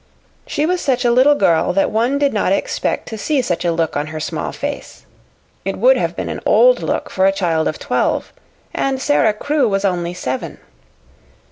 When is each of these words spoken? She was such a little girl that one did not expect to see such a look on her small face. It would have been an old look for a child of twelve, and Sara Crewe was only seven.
She 0.47 0.65
was 0.65 0.81
such 0.81 1.05
a 1.05 1.11
little 1.11 1.35
girl 1.35 1.73
that 1.73 1.91
one 1.91 2.17
did 2.17 2.33
not 2.33 2.51
expect 2.51 3.07
to 3.09 3.19
see 3.19 3.39
such 3.43 3.63
a 3.63 3.71
look 3.71 3.95
on 3.95 4.07
her 4.07 4.19
small 4.19 4.51
face. 4.51 5.05
It 5.63 5.77
would 5.77 5.95
have 5.95 6.15
been 6.15 6.27
an 6.27 6.41
old 6.43 6.81
look 6.81 7.11
for 7.11 7.27
a 7.27 7.31
child 7.31 7.67
of 7.67 7.77
twelve, 7.77 8.33
and 8.73 8.99
Sara 8.99 9.31
Crewe 9.31 9.69
was 9.69 9.85
only 9.85 10.15
seven. 10.15 10.57